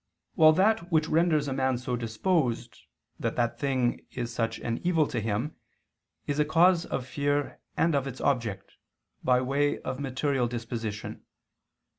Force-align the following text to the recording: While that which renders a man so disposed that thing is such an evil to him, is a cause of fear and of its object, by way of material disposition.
While 0.33 0.53
that 0.53 0.91
which 0.91 1.07
renders 1.07 1.47
a 1.47 1.53
man 1.53 1.77
so 1.77 1.95
disposed 1.95 2.75
that 3.19 3.59
thing 3.59 4.03
is 4.09 4.33
such 4.33 4.57
an 4.61 4.79
evil 4.83 5.05
to 5.05 5.19
him, 5.19 5.55
is 6.25 6.39
a 6.39 6.43
cause 6.43 6.87
of 6.87 7.05
fear 7.05 7.59
and 7.77 7.93
of 7.93 8.07
its 8.07 8.19
object, 8.19 8.77
by 9.23 9.41
way 9.41 9.79
of 9.81 9.99
material 9.99 10.47
disposition. 10.47 11.21